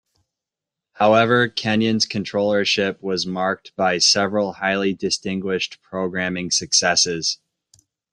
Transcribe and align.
However, 0.93 1.47
Kenyon's 1.47 2.07
controllership 2.07 2.99
was 3.03 3.27
marked 3.27 3.71
by 3.75 3.99
several 3.99 4.53
highly 4.53 4.95
distinguished 4.95 5.79
programming 5.83 6.49
successes. 6.49 7.37